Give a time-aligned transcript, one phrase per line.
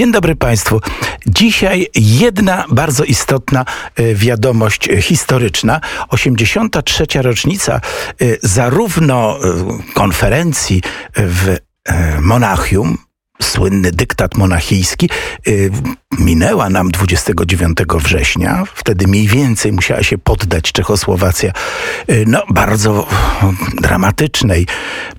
[0.00, 0.80] Dzień dobry Państwu.
[1.26, 3.64] Dzisiaj jedna bardzo istotna
[3.96, 5.80] e, wiadomość historyczna.
[6.08, 7.04] 83.
[7.22, 7.80] rocznica e,
[8.42, 10.82] zarówno e, konferencji
[11.16, 11.56] w
[12.20, 12.98] Monachium,
[13.42, 15.10] słynny dyktat monachijski,
[16.18, 18.64] minęła nam 29 września.
[18.74, 21.52] Wtedy mniej więcej musiała się poddać Czechosłowacja
[22.26, 23.06] no, bardzo
[23.80, 24.66] dramatycznej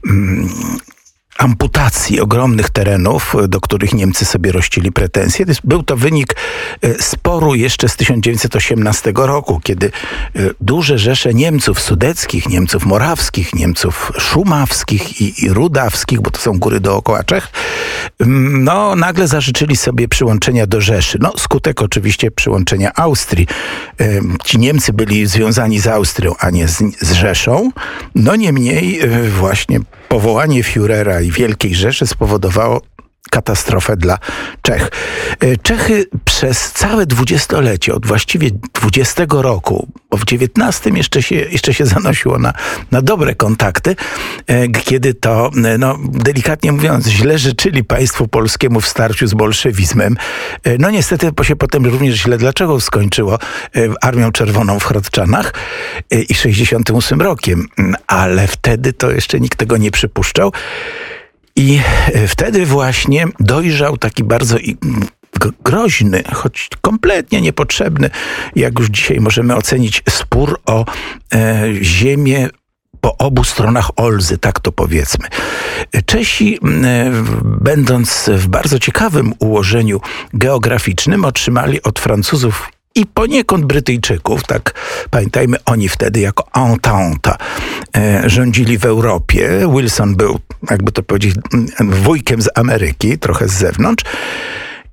[0.07, 0.49] mm,
[1.41, 5.45] amputacji ogromnych terenów, do których Niemcy sobie rościli pretensje.
[5.63, 6.35] Był to wynik
[6.81, 14.11] e, sporu jeszcze z 1918 roku, kiedy e, duże rzesze Niemców sudeckich, Niemców morawskich, Niemców
[14.19, 17.51] szumawskich i, i rudawskich, bo to są góry dookoła Czech,
[18.49, 21.17] no nagle zażyczyli sobie przyłączenia do Rzeszy.
[21.21, 23.47] No skutek oczywiście przyłączenia Austrii.
[23.99, 24.05] E,
[24.45, 27.71] ci Niemcy byli związani z Austrią, a nie z, z Rzeszą.
[28.15, 29.01] No niemniej
[29.39, 29.79] właśnie
[30.11, 32.81] powołanie Führera i Wielkiej Rzeszy spowodowało
[33.31, 34.17] katastrofę dla
[34.61, 34.91] Czech.
[35.39, 38.49] E, Czechy przez całe dwudziestolecie, od właściwie
[38.81, 42.53] 20 roku, bo w XIX jeszcze się, jeszcze się zanosiło na,
[42.91, 43.95] na dobre kontakty,
[44.47, 50.17] e, kiedy to, e, no, delikatnie mówiąc, źle życzyli państwu polskiemu w starciu z bolszewizmem.
[50.79, 53.39] No niestety się potem również źle dlaczego skończyło
[54.01, 55.53] Armią Czerwoną w Hrodczanach
[56.29, 57.67] i 68 rokiem,
[58.07, 60.51] ale wtedy to jeszcze nikt tego nie przypuszczał.
[61.55, 61.79] I
[62.13, 64.57] e, wtedy właśnie dojrzał taki bardzo
[65.63, 68.09] groźny, choć kompletnie niepotrzebny,
[68.55, 70.85] jak już dzisiaj możemy ocenić, spór o
[71.33, 72.49] e, ziemię
[73.01, 75.27] po obu stronach Olzy, tak to powiedzmy.
[76.05, 77.11] Czesi, e,
[77.43, 80.01] będąc w bardzo ciekawym ułożeniu
[80.33, 84.73] geograficznym, otrzymali od Francuzów i poniekąd Brytyjczyków, tak
[85.09, 87.35] pamiętajmy, oni wtedy jako entente
[87.97, 89.67] e, rządzili w Europie.
[89.75, 90.39] Wilson był,
[90.71, 91.35] jakby to powiedzieć,
[91.79, 94.03] wujkiem z Ameryki, trochę z zewnątrz.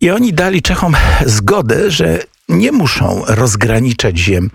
[0.01, 0.97] I oni dali Czechom
[1.27, 2.19] zgodę, że
[2.49, 4.51] nie muszą rozgraniczać ziem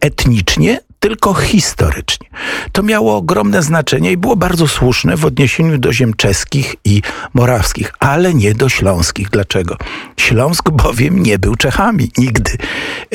[0.00, 2.26] etnicznie, tylko historycznie.
[2.72, 7.02] To miało ogromne znaczenie i było bardzo słuszne w odniesieniu do ziem czeskich i
[7.34, 9.30] morawskich, ale nie do śląskich.
[9.30, 9.76] Dlaczego?
[10.16, 12.52] Śląsk bowiem nie był Czechami nigdy.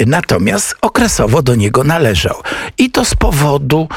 [0.05, 2.35] Natomiast okresowo do niego należał.
[2.77, 3.87] I to z powodu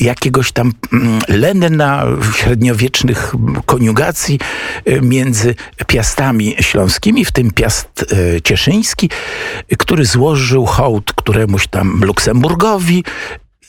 [0.00, 2.06] jakiegoś tam mm, lenna
[2.36, 3.34] średniowiecznych
[3.66, 4.38] koniugacji
[4.88, 5.54] y, między
[5.86, 9.10] piastami śląskimi, w tym piast y, cieszyński,
[9.78, 13.04] który złożył hołd któremuś tam Luksemburgowi,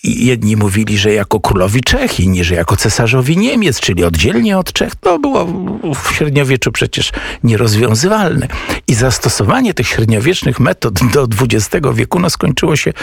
[0.04, 4.96] jedni mówili, że jako królowi Czech, inni, że jako cesarzowi Niemiec, czyli oddzielnie od Czech.
[4.96, 5.48] To było
[5.96, 7.12] w średniowieczu przecież
[7.44, 8.48] nierozwiązywalne.
[8.88, 12.94] I zastosowanie tych średniowiecznych metod do XX wieku no, skończyło się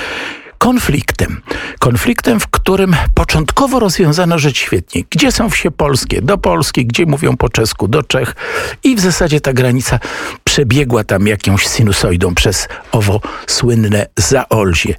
[0.58, 1.42] konfliktem.
[1.78, 5.02] Konfliktem, w którym początkowo rozwiązano rzecz świetnie.
[5.10, 6.22] Gdzie są wsie polskie?
[6.22, 6.86] Do Polski.
[6.86, 7.88] Gdzie mówią po czesku?
[7.88, 8.36] Do Czech.
[8.84, 9.98] I w zasadzie ta granica
[10.44, 14.94] przebiegła tam jakąś sinusoidą przez owo słynne Zaolzie.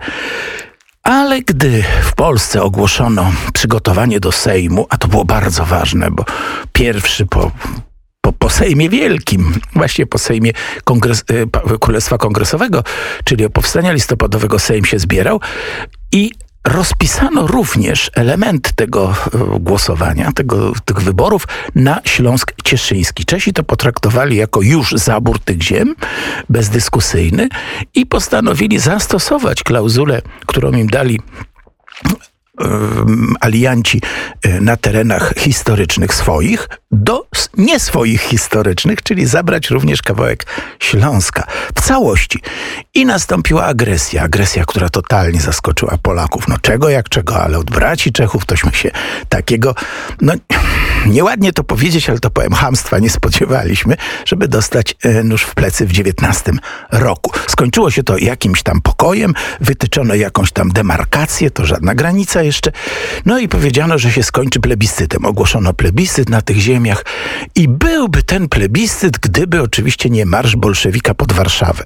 [1.04, 6.26] Ale gdy w Polsce ogłoszono przygotowanie do Sejmu, a to było bardzo ważne, bo
[6.74, 7.52] pierwszy po
[8.30, 10.52] po, po Sejmie Wielkim, właśnie po Sejmie
[10.84, 11.24] Kongres,
[11.74, 12.84] e, Królestwa Kongresowego,
[13.24, 15.40] czyli o powstania listopadowego Sejm się zbierał
[16.12, 16.32] i
[16.68, 19.14] rozpisano również element tego
[19.56, 23.26] e, głosowania, tego, tych wyborów na Śląsk Cieszyński.
[23.26, 25.96] Czesi to potraktowali jako już zabór tych ziem,
[26.50, 27.50] bezdyskusyjny
[27.96, 31.20] i postanowili zastosować klauzulę, którą im dali
[33.40, 34.02] alianci
[34.42, 37.26] e, na terenach historycznych swoich do
[37.58, 40.46] nie swoich historycznych, czyli zabrać również kawałek
[40.80, 41.44] Śląska
[41.76, 42.40] w całości.
[42.94, 46.48] I nastąpiła agresja, agresja, która totalnie zaskoczyła Polaków.
[46.48, 48.92] No czego jak czego, ale od braci Czechów tośmy się
[49.30, 49.76] takiego,
[50.22, 50.34] no
[51.10, 55.86] nieładnie to powiedzieć, ale to powiem, hamstwa nie spodziewaliśmy, żeby dostać e, nóż w plecy
[55.86, 56.58] w XIX
[56.92, 57.32] roku.
[57.48, 62.72] Skończyło się to jakimś tam pokojem, wytyczono jakąś tam demarkację, to żadna granica jeszcze.
[63.26, 65.26] No i powiedziano, że się skończy plebiscytem.
[65.26, 67.06] Ogłoszono plebiscyt na tych ziemiach
[67.56, 71.84] i byłby ten plebiscyt, gdyby oczywiście nie marsz bolszewika pod Warszawę.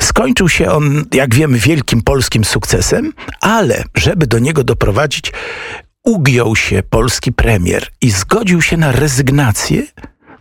[0.00, 5.32] Skończył się on, jak wiemy, wielkim polskim sukcesem, ale żeby do niego doprowadzić,
[6.06, 9.82] ugiął się polski premier i zgodził się na rezygnację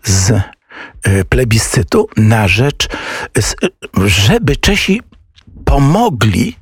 [0.03, 2.87] z e, plebiscytu na rzecz,
[4.05, 5.01] żeby Czesi
[5.65, 6.55] pomogli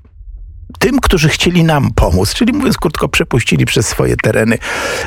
[0.79, 4.57] tym, którzy chcieli nam pomóc, czyli mówiąc krótko, przepuścili przez swoje tereny.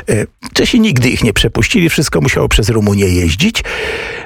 [0.09, 3.63] E, Czesi nigdy ich nie przepuścili, wszystko musiało przez Rumunię jeździć.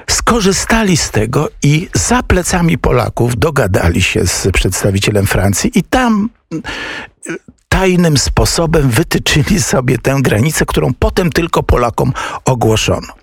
[0.09, 6.29] Skorzystali z tego i za plecami Polaków dogadali się z przedstawicielem Francji i tam
[7.69, 12.13] tajnym sposobem wytyczyli sobie tę granicę, którą potem tylko Polakom
[12.45, 13.20] ogłoszono.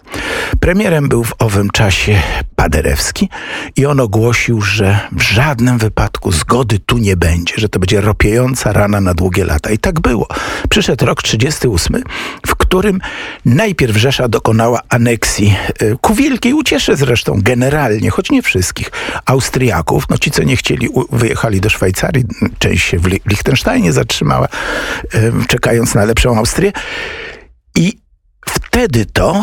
[0.60, 2.22] Premierem był w owym czasie
[2.56, 3.28] Paderewski
[3.76, 8.72] i on ogłosił, że w żadnym wypadku zgody tu nie będzie, że to będzie ropiejąca
[8.72, 9.70] rana na długie lata.
[9.70, 10.26] I tak było.
[10.68, 12.02] Przyszedł rok 38,
[12.46, 13.00] w którym
[13.44, 18.90] najpierw Rzesza dokonała aneksji y, ku wielkiej uciesze zresztą generalnie, choć nie wszystkich,
[19.26, 20.04] Austriaków.
[20.10, 22.24] No ci, co nie chcieli, wyjechali do Szwajcarii,
[22.58, 24.48] część się w Liechtensteinie zatrzymała,
[25.14, 26.72] y, czekając na lepszą Austrię.
[27.74, 27.98] I
[28.48, 29.42] wtedy to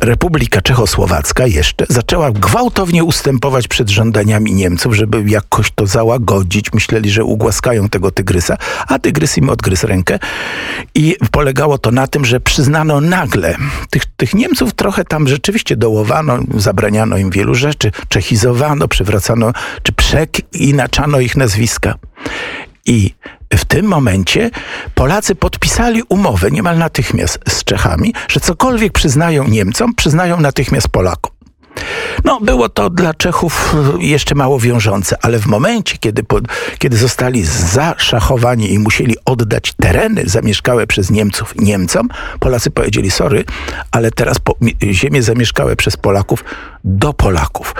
[0.00, 6.72] Republika Czechosłowacka jeszcze zaczęła gwałtownie ustępować przed żądaniami Niemców, żeby jakoś to załagodzić.
[6.72, 8.56] Myśleli, że ugłaskają tego tygrysa,
[8.88, 10.18] a tygrys im odgryzł rękę.
[10.94, 13.56] I polegało to na tym, że przyznano nagle
[13.90, 19.52] tych, tych Niemców trochę tam rzeczywiście dołowano, zabraniano im wielu rzeczy, czechizowano, przywracano,
[19.82, 21.94] czy przeinaczano ich nazwiska.
[22.86, 23.14] I
[23.54, 24.50] w tym momencie
[24.94, 31.31] Polacy podpisali umowę niemal natychmiast z Czechami, że cokolwiek przyznają Niemcom, przyznają natychmiast Polakom.
[32.24, 36.40] No, było to dla Czechów jeszcze mało wiążące, ale w momencie, kiedy, po,
[36.78, 42.08] kiedy zostali zaszachowani i musieli oddać tereny zamieszkałe przez Niemców Niemcom,
[42.40, 43.44] Polacy powiedzieli: Sorry,
[43.90, 46.44] ale teraz po, ziemie zamieszkałe przez Polaków
[46.84, 47.74] do Polaków.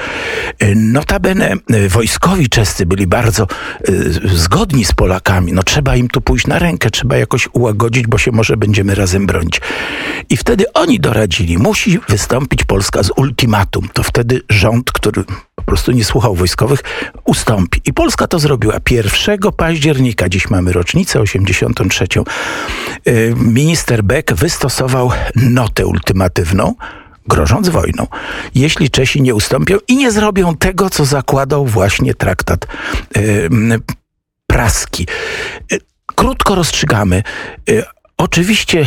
[0.77, 1.55] Notabene
[1.89, 3.47] wojskowi czescy byli bardzo
[3.89, 5.53] y, zgodni z Polakami.
[5.53, 9.27] No, trzeba im tu pójść na rękę, trzeba jakoś ułagodzić, bo się może będziemy razem
[9.27, 9.61] bronić.
[10.29, 15.25] I wtedy oni doradzili: musi wystąpić Polska z ultimatum to wtedy rząd, który
[15.55, 16.81] po prostu nie słuchał wojskowych,
[17.25, 17.81] ustąpi.
[17.85, 22.07] I Polska to zrobiła 1 października, dziś mamy rocznicę 83.
[23.09, 26.75] Y, minister Beck wystosował notę ultimatywną,
[27.27, 28.07] grożąc wojną,
[28.55, 32.67] jeśli Czesi nie ustąpią i nie zrobią tego, co zakładał właśnie traktat
[33.17, 33.81] yy,
[34.47, 35.07] praski.
[35.73, 37.23] Y, krótko rozstrzygamy.
[38.17, 38.87] Oczywiście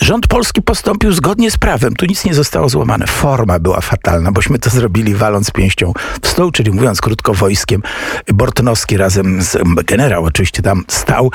[0.00, 1.96] Rząd polski postąpił zgodnie z prawem.
[1.96, 3.06] Tu nic nie zostało złamane.
[3.06, 5.92] Forma była fatalna, bośmy to zrobili waląc pięścią
[6.22, 7.82] w stół, czyli mówiąc krótko wojskiem.
[8.34, 11.30] Bortnowski razem z generał oczywiście tam stał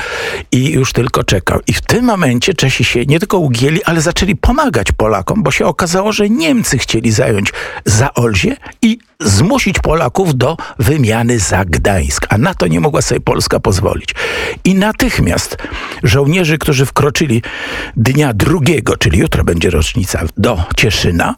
[0.51, 1.59] i już tylko czekał.
[1.67, 5.65] I w tym momencie Czesi się nie tylko ugięli, ale zaczęli pomagać Polakom, bo się
[5.65, 7.53] okazało, że Niemcy chcieli zająć
[7.85, 12.25] Zaolzie i zmusić Polaków do wymiany za Gdańsk.
[12.29, 14.15] A na to nie mogła sobie Polska pozwolić.
[14.63, 15.57] I natychmiast
[16.03, 17.41] żołnierzy, którzy wkroczyli
[17.97, 21.35] dnia drugiego, czyli jutro będzie rocznica, do Cieszyna,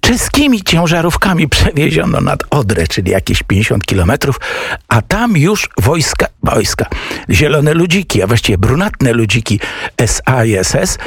[0.00, 4.40] czeskimi ciężarówkami przewieziono nad Odrę, czyli jakieś 50 kilometrów,
[4.88, 6.86] a tam już wojska, wojska,
[7.30, 9.60] zielone ludziki, a właściwie brunatne ludziki
[9.96, 10.98] SA i SS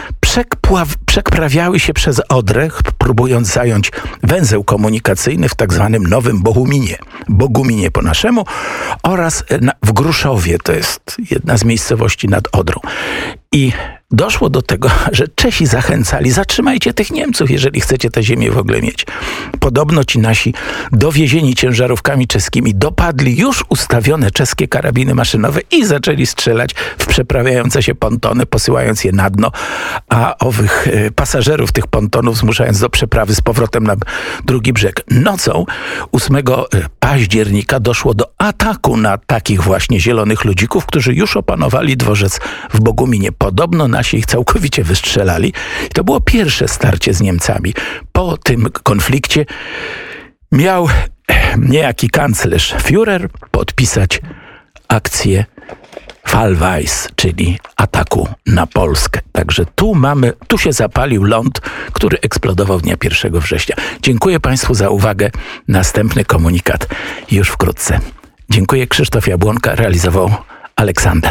[1.06, 3.92] przeprawiały się przez Odrę, próbując zająć
[4.24, 6.98] węzeł komunikacyjny w tak zwanym Nowym Boguminie,
[7.30, 8.46] Boguminie po naszemu,
[9.04, 9.44] oraz
[9.84, 12.80] w Gruszowie, to jest jedna z miejscowości nad Odrą.
[13.52, 13.72] I
[14.12, 18.82] doszło do tego, że Czesi zachęcali, zatrzymajcie tych Niemców, jeżeli chcecie tę ziemię w ogóle
[18.82, 19.06] mieć.
[19.60, 20.54] Podobno ci nasi
[20.92, 27.96] dowiezieni ciężarówkami czeskimi dopadli już ustawione czeskie karabiny maszynowe i zaczęli strzelać w przeprawiające się
[27.96, 29.52] pontony, posyłając je na dno,
[30.10, 33.96] a owych e, pasażerów tych pontonów zmuszając do przeprawy z powrotem na
[34.46, 35.02] drugi brzeg.
[35.12, 35.66] Nocą
[36.12, 36.42] 8 e,
[37.00, 42.40] października doszło do ataku na takich właśnie zielonych ludzików, którzy już opanowali dworzec
[42.74, 43.32] w Boguminie.
[43.32, 45.54] Podobno nasi ich całkowicie wystrzelali.
[45.86, 47.74] I to było pierwsze starcie z Niemcami.
[48.12, 49.46] Po tym konflikcie
[50.52, 50.90] miał
[51.58, 54.22] niejaki kanclerz Führer podpisać
[54.88, 55.46] akcję
[56.28, 59.20] Fallweiss, czyli ataku na Polskę.
[59.32, 61.60] Także tu mamy, tu się zapalił ląd,
[61.94, 63.76] który eksplodował dnia 1 września.
[64.02, 65.30] Dziękuję Państwu za uwagę.
[65.68, 66.88] Następny komunikat
[67.32, 68.00] już wkrótce.
[68.50, 68.88] Dziękuję.
[68.88, 70.30] Krzysztof Jabłonka realizował
[70.76, 71.28] Aleksander.